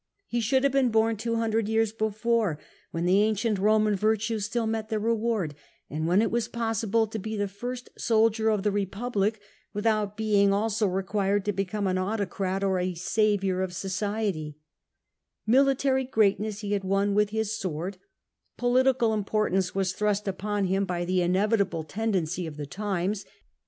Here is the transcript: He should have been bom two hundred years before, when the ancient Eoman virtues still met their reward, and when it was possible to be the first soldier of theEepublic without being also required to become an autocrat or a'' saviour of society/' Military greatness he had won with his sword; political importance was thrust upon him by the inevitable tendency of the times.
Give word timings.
He 0.25 0.39
should 0.41 0.63
have 0.63 0.71
been 0.71 0.89
bom 0.89 1.15
two 1.15 1.35
hundred 1.35 1.69
years 1.69 1.91
before, 1.93 2.57
when 2.89 3.05
the 3.05 3.21
ancient 3.21 3.59
Eoman 3.59 3.93
virtues 3.95 4.45
still 4.45 4.65
met 4.65 4.89
their 4.89 4.97
reward, 4.97 5.53
and 5.91 6.07
when 6.07 6.23
it 6.23 6.31
was 6.31 6.47
possible 6.47 7.05
to 7.05 7.19
be 7.19 7.37
the 7.37 7.47
first 7.47 7.89
soldier 7.99 8.49
of 8.49 8.63
theEepublic 8.63 9.35
without 9.75 10.17
being 10.17 10.51
also 10.51 10.87
required 10.87 11.45
to 11.45 11.53
become 11.53 11.85
an 11.85 11.99
autocrat 11.99 12.63
or 12.63 12.79
a'' 12.79 12.95
saviour 13.11 13.61
of 13.61 13.73
society/' 13.75 14.55
Military 15.45 16.03
greatness 16.05 16.61
he 16.61 16.71
had 16.71 16.83
won 16.83 17.13
with 17.13 17.29
his 17.29 17.55
sword; 17.59 17.99
political 18.57 19.13
importance 19.13 19.75
was 19.75 19.93
thrust 19.93 20.27
upon 20.27 20.65
him 20.65 20.83
by 20.83 21.05
the 21.05 21.21
inevitable 21.21 21.83
tendency 21.83 22.47
of 22.47 22.57
the 22.57 22.65
times. 22.65 23.23